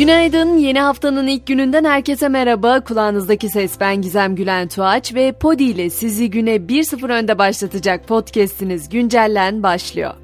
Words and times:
Günaydın, 0.00 0.56
yeni 0.56 0.80
haftanın 0.80 1.26
ilk 1.26 1.46
gününden 1.46 1.84
herkese 1.84 2.28
merhaba. 2.28 2.80
Kulağınızdaki 2.80 3.48
ses 3.48 3.80
ben 3.80 4.02
Gizem 4.02 4.34
Gülen 4.34 4.68
Tuğaç 4.68 5.14
ve 5.14 5.32
Podi 5.32 5.64
ile 5.64 5.90
sizi 5.90 6.30
güne 6.30 6.56
1-0 6.56 7.12
önde 7.12 7.38
başlatacak 7.38 8.08
podcastiniz 8.08 8.88
Güncellen 8.88 9.62
başlıyor. 9.62 10.14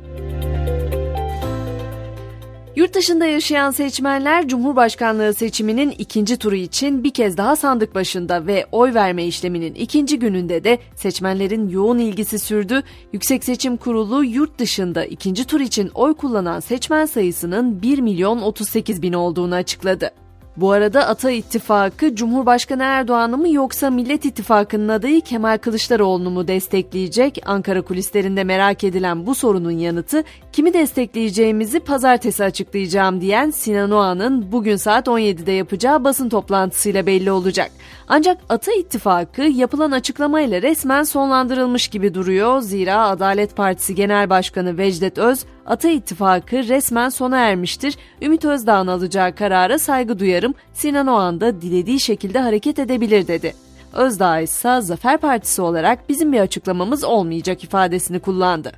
Yurt 2.77 2.95
dışında 2.95 3.27
yaşayan 3.27 3.71
seçmenler 3.71 4.49
Cumhurbaşkanlığı 4.49 5.35
seçiminin 5.35 5.91
ikinci 5.91 6.37
turu 6.37 6.55
için 6.55 7.05
bir 7.05 7.11
kez 7.11 7.37
daha 7.37 7.57
sandık 7.57 7.95
başında 7.95 8.47
ve 8.47 8.67
oy 8.73 8.95
verme 8.95 9.25
işleminin 9.25 9.75
ikinci 9.75 10.19
gününde 10.19 10.65
de 10.65 10.79
seçmenlerin 10.95 11.69
yoğun 11.69 11.99
ilgisi 11.99 12.39
sürdü. 12.39 12.83
Yüksek 13.13 13.45
Seçim 13.45 13.77
Kurulu 13.77 14.25
yurt 14.25 14.59
dışında 14.59 15.05
ikinci 15.05 15.45
tur 15.45 15.61
için 15.61 15.91
oy 15.95 16.15
kullanan 16.15 16.61
seçmen 16.61 17.07
sayısının 17.07 17.83
1 17.83 17.99
milyon 17.99 18.43
38 18.43 19.03
bin 19.03 19.13
olduğunu 19.13 19.55
açıkladı. 19.55 20.26
Bu 20.57 20.71
arada 20.71 21.09
Ata 21.09 21.31
İttifakı 21.31 22.15
Cumhurbaşkanı 22.15 22.83
Erdoğan'ı 22.83 23.39
mı 23.39 23.49
yoksa 23.49 23.91
Millet 23.91 24.25
İttifakı'nın 24.25 24.89
adayı 24.89 25.21
Kemal 25.21 25.59
Kılıçdaroğlu'nu 25.59 26.31
mu 26.31 26.49
destekleyecek? 26.49 27.39
Ankara 27.47 27.83
kulislerinde 27.83 28.45
merak 28.45 28.85
edilen 28.85 29.27
bu 29.27 29.35
sorunun 29.35 29.71
yanıtı 29.71 30.25
kimi 30.53 30.75
destekleyeceğimizi 30.75 31.81
pazartesi 31.81 32.45
açıklayacağım 32.45 33.21
diyen 33.21 33.51
Sinan 33.51 33.91
Oğan'ın 33.91 34.53
bugün 34.53 34.77
saat 34.77 35.07
17'de 35.07 35.53
yapacağı 35.53 36.05
basın 36.05 36.29
toplantısıyla 36.29 37.07
belli 37.07 37.31
olacak. 37.31 37.71
Ancak 38.09 38.39
Ata 38.49 38.73
İttifakı 38.73 39.43
yapılan 39.43 39.91
açıklamayla 39.91 40.63
resmen 40.63 41.03
sonlandırılmış 41.03 41.89
gibi 41.89 42.15
duruyor. 42.15 42.61
Zira 42.61 42.99
Adalet 42.99 43.57
Partisi 43.57 43.95
Genel 43.95 44.31
Başkanı 44.31 44.79
Vecdet 44.79 45.19
Öz, 45.19 45.45
Ata 45.67 45.89
İttifakı 45.89 46.57
resmen 46.57 47.09
sona 47.09 47.39
ermiştir. 47.39 47.97
Ümit 48.23 48.45
Özdağ'ın 48.45 48.87
alacağı 48.87 49.35
karara 49.35 49.79
saygı 49.79 50.19
duyarım. 50.19 50.46
Sinan 50.75 51.07
Oğan 51.07 51.41
da 51.41 51.61
dilediği 51.61 52.01
şekilde 52.01 52.39
hareket 52.39 52.79
edebilir 52.79 53.29
dedi. 53.29 53.55
Özdağ 53.93 54.41
ise 54.41 54.81
Zafer 54.81 55.19
Partisi 55.19 55.63
olarak 55.63 56.09
bizim 56.09 56.33
bir 56.33 56.41
açıklamamız 56.41 57.05
olmayacak 57.05 57.65
ifadesini 57.65 58.19
kullandı. 58.19 58.73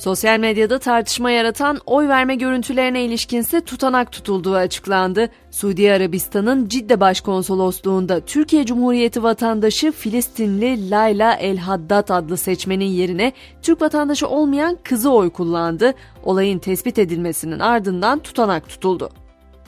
Sosyal 0.00 0.38
medyada 0.38 0.78
tartışma 0.78 1.30
yaratan 1.30 1.78
oy 1.86 2.08
verme 2.08 2.34
görüntülerine 2.34 3.04
ilişkinse 3.04 3.60
tutanak 3.60 4.12
tutulduğu 4.12 4.54
açıklandı. 4.54 5.28
Suudi 5.50 5.92
Arabistan'ın 5.92 6.68
Cidde 6.68 7.00
Başkonsolosluğunda 7.00 8.20
Türkiye 8.20 8.66
Cumhuriyeti 8.66 9.22
vatandaşı 9.22 9.92
Filistinli 9.92 10.90
Layla 10.90 11.34
El 11.34 11.56
Haddad 11.56 12.08
adlı 12.08 12.36
seçmenin 12.36 12.84
yerine 12.84 13.32
Türk 13.62 13.82
vatandaşı 13.82 14.28
olmayan 14.28 14.78
kızı 14.84 15.10
oy 15.10 15.30
kullandı. 15.30 15.94
Olayın 16.24 16.58
tespit 16.58 16.98
edilmesinin 16.98 17.58
ardından 17.58 18.18
tutanak 18.18 18.68
tutuldu. 18.68 19.10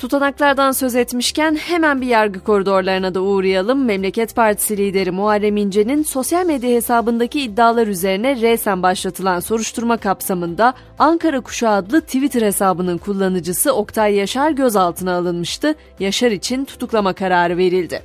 Tutanaklardan 0.03 0.73
söz 0.73 0.95
etmişken 0.95 1.55
hemen 1.55 2.01
bir 2.01 2.07
yargı 2.07 2.41
koridorlarına 2.41 3.15
da 3.15 3.21
uğrayalım. 3.21 3.85
Memleket 3.85 4.37
Partisi 4.37 4.77
lideri 4.77 5.11
Muharrem 5.11 5.57
İnce'nin 5.57 6.03
sosyal 6.03 6.47
medya 6.47 6.71
hesabındaki 6.71 7.41
iddialar 7.41 7.87
üzerine 7.87 8.41
resen 8.41 8.83
başlatılan 8.83 9.41
soruşturma 9.41 9.97
kapsamında 9.97 10.75
Ankara 10.99 11.41
Kuşu 11.41 11.69
adlı 11.69 12.01
Twitter 12.01 12.43
hesabının 12.43 12.99
kullanıcısı 12.99 13.73
Oktay 13.73 14.15
Yaşar 14.15 14.51
gözaltına 14.51 15.17
alınmıştı. 15.17 15.75
Yaşar 15.99 16.31
için 16.31 16.65
tutuklama 16.65 17.13
kararı 17.13 17.57
verildi. 17.57 18.03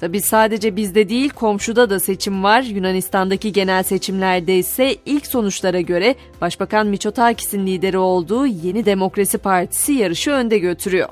Tabi 0.00 0.20
sadece 0.20 0.76
bizde 0.76 1.08
değil 1.08 1.30
komşuda 1.30 1.90
da 1.90 2.00
seçim 2.00 2.44
var. 2.44 2.62
Yunanistan'daki 2.62 3.52
genel 3.52 3.82
seçimlerde 3.82 4.58
ise 4.58 4.96
ilk 5.06 5.26
sonuçlara 5.26 5.80
göre 5.80 6.14
Başbakan 6.40 6.86
Miçotakis'in 6.86 7.66
lideri 7.66 7.98
olduğu 7.98 8.46
Yeni 8.46 8.84
Demokrasi 8.84 9.38
Partisi 9.38 9.92
yarışı 9.92 10.30
önde 10.30 10.58
götürüyor. 10.58 11.08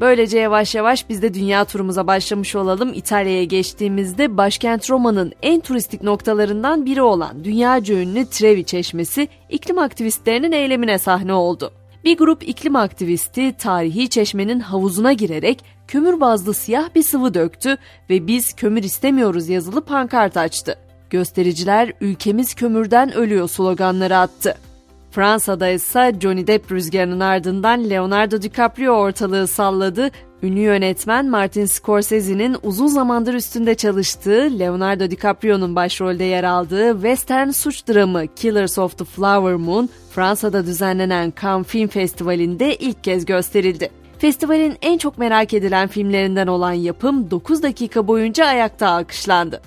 Böylece 0.00 0.38
yavaş 0.38 0.74
yavaş 0.74 1.08
biz 1.08 1.22
de 1.22 1.34
dünya 1.34 1.64
turumuza 1.64 2.06
başlamış 2.06 2.56
olalım. 2.56 2.92
İtalya'ya 2.94 3.44
geçtiğimizde 3.44 4.36
başkent 4.36 4.90
Roma'nın 4.90 5.32
en 5.42 5.60
turistik 5.60 6.02
noktalarından 6.02 6.86
biri 6.86 7.02
olan 7.02 7.44
dünyaca 7.44 7.94
ünlü 7.94 8.26
Trevi 8.26 8.64
Çeşmesi 8.64 9.28
iklim 9.48 9.78
aktivistlerinin 9.78 10.52
eylemine 10.52 10.98
sahne 10.98 11.32
oldu. 11.32 11.72
Bir 12.04 12.18
grup 12.18 12.48
iklim 12.48 12.76
aktivisti 12.76 13.52
tarihi 13.52 14.08
çeşmenin 14.08 14.60
havuzuna 14.60 15.12
girerek 15.12 15.64
kömür 15.88 16.20
bazlı 16.20 16.54
siyah 16.54 16.94
bir 16.94 17.02
sıvı 17.02 17.34
döktü 17.34 17.76
ve 18.10 18.26
biz 18.26 18.52
kömür 18.52 18.82
istemiyoruz 18.82 19.48
yazılı 19.48 19.80
pankart 19.80 20.36
açtı. 20.36 20.78
Göstericiler 21.10 21.92
ülkemiz 22.00 22.54
kömürden 22.54 23.14
ölüyor 23.14 23.48
sloganları 23.48 24.16
attı. 24.16 24.67
Fransa'da 25.10 25.68
ise 25.68 26.14
Johnny 26.20 26.46
Depp 26.46 26.72
rüzgarının 26.72 27.20
ardından 27.20 27.90
Leonardo 27.90 28.42
DiCaprio 28.42 28.92
ortalığı 28.92 29.46
salladı. 29.46 30.10
Ünlü 30.42 30.60
yönetmen 30.60 31.26
Martin 31.26 31.66
Scorsese'nin 31.66 32.56
uzun 32.62 32.86
zamandır 32.86 33.34
üstünde 33.34 33.74
çalıştığı, 33.74 34.58
Leonardo 34.58 35.10
DiCaprio'nun 35.10 35.76
başrolde 35.76 36.24
yer 36.24 36.44
aldığı 36.44 36.92
western 36.92 37.50
suç 37.50 37.88
dramı 37.88 38.26
Killers 38.26 38.78
of 38.78 38.98
the 38.98 39.04
Flower 39.04 39.54
Moon, 39.54 39.88
Fransa'da 40.10 40.66
düzenlenen 40.66 41.32
Cannes 41.42 41.66
Film 41.66 41.88
Festivali'nde 41.88 42.76
ilk 42.76 43.04
kez 43.04 43.24
gösterildi. 43.24 43.90
Festivalin 44.18 44.76
en 44.82 44.98
çok 44.98 45.18
merak 45.18 45.54
edilen 45.54 45.88
filmlerinden 45.88 46.46
olan 46.46 46.72
yapım 46.72 47.30
9 47.30 47.62
dakika 47.62 48.08
boyunca 48.08 48.46
ayakta 48.46 48.88
alkışlandı. 48.88 49.60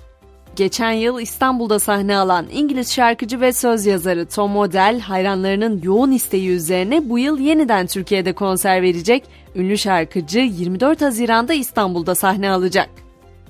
Geçen 0.56 0.92
yıl 0.92 1.20
İstanbul'da 1.20 1.80
sahne 1.80 2.18
alan 2.18 2.46
İngiliz 2.52 2.94
şarkıcı 2.94 3.42
ve 3.42 3.54
söz 3.54 3.86
yazarı 3.86 4.26
Tom 4.26 4.58
Odell 4.58 5.00
hayranlarının 5.00 5.82
yoğun 5.84 6.12
isteği 6.12 6.50
üzerine 6.50 7.10
bu 7.10 7.20
yıl 7.20 7.40
yeniden 7.40 7.88
Türkiye'de 7.88 8.34
konser 8.34 8.82
verecek. 8.82 9.24
Ünlü 9.56 9.78
şarkıcı 9.78 10.40
24 10.40 11.02
Haziran'da 11.02 11.54
İstanbul'da 11.54 12.16
sahne 12.16 12.50
alacak. 12.50 12.90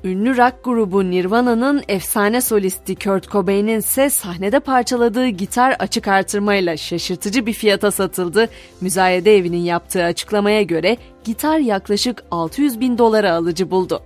Ünlü 0.03 0.37
rock 0.37 0.63
grubu 0.63 1.11
Nirvana'nın 1.11 1.83
efsane 1.87 2.41
solisti 2.41 2.95
Kurt 2.95 3.31
Cobain'in 3.31 3.79
ise 3.79 4.09
sahnede 4.09 4.59
parçaladığı 4.59 5.27
gitar 5.27 5.75
açık 5.79 6.07
artırmayla 6.07 6.77
şaşırtıcı 6.77 7.45
bir 7.45 7.53
fiyata 7.53 7.91
satıldı. 7.91 8.49
Müzayede 8.81 9.37
evinin 9.37 9.57
yaptığı 9.57 10.03
açıklamaya 10.03 10.61
göre 10.61 10.97
gitar 11.23 11.57
yaklaşık 11.57 12.23
600 12.31 12.79
bin 12.79 12.97
dolara 12.97 13.33
alıcı 13.33 13.71
buldu. 13.71 14.01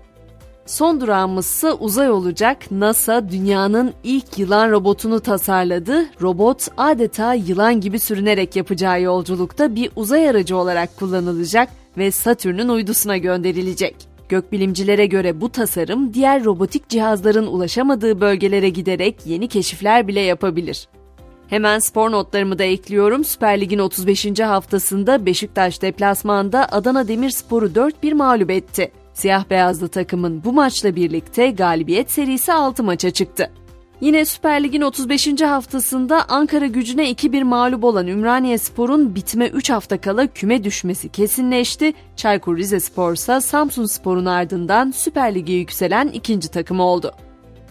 Son 0.66 1.02
durağımızsa 1.02 1.74
uzay 1.74 2.12
olacak. 2.12 2.72
NASA 2.72 3.30
dünyanın 3.30 3.94
ilk 4.04 4.40
yılan 4.40 4.72
robotunu 4.72 5.20
tasarladı. 5.20 6.06
Robot 6.22 6.68
adeta 6.78 7.34
yılan 7.34 7.82
gibi 7.82 8.00
sürünerek 8.00 8.56
yapacağı 8.56 9.02
yolculukta 9.02 9.76
bir 9.76 9.92
uzay 9.96 10.30
aracı 10.30 10.58
olarak 10.58 10.98
kullanılacak 10.98 11.70
ve 11.98 12.12
Satürn'ün 12.12 12.70
uydusuna 12.70 13.18
gönderilecek. 13.18 13.96
Gökbilimcilere 14.30 15.06
göre 15.06 15.42
bu 15.42 15.50
tasarım 15.50 16.14
diğer 16.14 16.44
robotik 16.44 16.90
cihazların 16.90 17.48
ulaşamadığı 17.48 18.22
bölgelere 18.22 18.70
giderek 18.70 19.16
yeni 19.26 19.48
keşifler 19.48 20.08
bile 20.08 20.20
yapabilir. 20.20 20.88
Hemen 21.48 21.80
spor 21.80 22.12
notlarımı 22.12 22.60
da 22.60 22.64
ekliyorum. 22.64 23.24
Süper 23.24 23.62
Lig'in 23.62 23.80
35. 23.80 24.40
haftasında 24.40 25.26
Beşiktaş 25.26 25.82
deplasmanda 25.82 26.68
Adana 26.72 27.08
Demirspor'u 27.08 27.68
4-1 27.68 28.14
mağlup 28.14 28.52
etti. 28.52 28.92
Siyah 29.16 29.50
beyazlı 29.50 29.88
takımın 29.88 30.44
bu 30.44 30.54
maçla 30.54 30.96
birlikte 30.96 31.52
galibiyet 31.52 32.12
serisi 32.12 32.54
6 32.54 32.84
maça 32.84 33.12
çıktı. 33.12 33.52
Yine 34.02 34.26
Süper 34.26 34.64
Lig'in 34.64 34.82
35. 34.82 35.42
haftasında 35.42 36.26
Ankara 36.30 36.68
gücüne 36.68 37.12
2-1 37.12 37.44
mağlup 37.44 37.84
olan 37.84 38.08
Ümraniye 38.08 38.58
Spor'un 38.58 39.16
bitme 39.16 39.48
3 39.48 39.70
hafta 39.70 40.02
kala 40.02 40.28
küme 40.28 40.64
düşmesi 40.64 41.10
kesinleşti. 41.10 41.94
Çaykur 42.16 42.58
Rizespor 42.58 43.14
ise 43.14 43.42
Samsun 43.42 43.86
Spor'un 43.86 44.26
ardından 44.26 44.92
Süper 44.92 45.36
Lig'e 45.36 45.54
yükselen 45.54 46.08
ikinci 46.08 46.48
takım 46.48 46.80
oldu. 46.80 47.12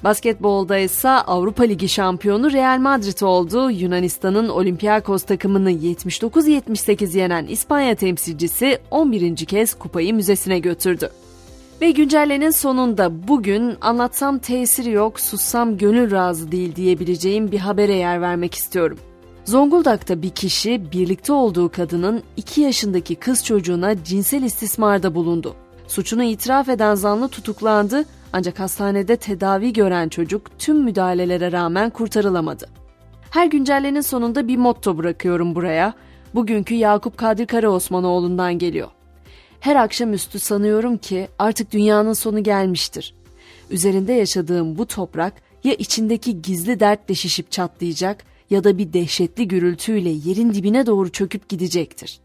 Basketbolda 0.04 0.78
ise 0.78 1.08
Avrupa 1.08 1.64
Ligi 1.64 1.88
şampiyonu 1.88 2.52
Real 2.52 2.78
Madrid 2.78 3.20
oldu. 3.20 3.70
Yunanistan'ın 3.70 4.48
Olympiakos 4.48 5.22
takımını 5.22 5.70
79-78 5.72 7.18
yenen 7.18 7.46
İspanya 7.46 7.94
temsilcisi 7.94 8.78
11. 8.90 9.36
kez 9.36 9.74
kupayı 9.74 10.14
müzesine 10.14 10.58
götürdü. 10.58 11.10
Ve 11.84 11.90
güncellenin 11.90 12.50
sonunda 12.50 13.28
bugün 13.28 13.76
anlatsam 13.80 14.38
tesiri 14.38 14.90
yok, 14.90 15.20
sussam 15.20 15.78
gönül 15.78 16.10
razı 16.10 16.52
değil 16.52 16.76
diyebileceğim 16.76 17.52
bir 17.52 17.58
habere 17.58 17.94
yer 17.94 18.20
vermek 18.20 18.54
istiyorum. 18.54 18.98
Zonguldak'ta 19.44 20.22
bir 20.22 20.30
kişi 20.30 20.92
birlikte 20.92 21.32
olduğu 21.32 21.68
kadının 21.68 22.22
2 22.36 22.60
yaşındaki 22.60 23.14
kız 23.14 23.44
çocuğuna 23.44 24.04
cinsel 24.04 24.42
istismarda 24.42 25.14
bulundu. 25.14 25.54
Suçunu 25.86 26.22
itiraf 26.22 26.68
eden 26.68 26.94
zanlı 26.94 27.28
tutuklandı 27.28 28.04
ancak 28.32 28.60
hastanede 28.60 29.16
tedavi 29.16 29.72
gören 29.72 30.08
çocuk 30.08 30.58
tüm 30.58 30.84
müdahalelere 30.84 31.52
rağmen 31.52 31.90
kurtarılamadı. 31.90 32.66
Her 33.30 33.46
güncellenin 33.46 34.00
sonunda 34.00 34.48
bir 34.48 34.56
motto 34.56 34.98
bırakıyorum 34.98 35.54
buraya. 35.54 35.94
Bugünkü 36.34 36.74
Yakup 36.74 37.18
Kadri 37.18 37.46
Karaosmanoğlu'ndan 37.46 38.58
geliyor. 38.58 38.88
Her 39.64 39.76
akşamüstü 39.76 40.38
sanıyorum 40.38 40.96
ki 40.96 41.28
artık 41.38 41.72
dünyanın 41.72 42.12
sonu 42.12 42.42
gelmiştir. 42.42 43.14
Üzerinde 43.70 44.12
yaşadığım 44.12 44.78
bu 44.78 44.86
toprak 44.86 45.34
ya 45.64 45.74
içindeki 45.74 46.42
gizli 46.42 46.80
dertle 46.80 47.14
şişip 47.14 47.50
çatlayacak 47.50 48.24
ya 48.50 48.64
da 48.64 48.78
bir 48.78 48.92
dehşetli 48.92 49.48
gürültüyle 49.48 50.08
yerin 50.08 50.54
dibine 50.54 50.86
doğru 50.86 51.12
çöküp 51.12 51.48
gidecektir. 51.48 52.20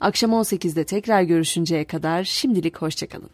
Akşam 0.00 0.30
18'de 0.30 0.84
tekrar 0.84 1.22
görüşünceye 1.22 1.84
kadar 1.84 2.24
şimdilik 2.24 2.76
hoşçakalın. 2.76 3.30